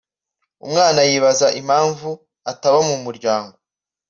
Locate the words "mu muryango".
2.89-3.55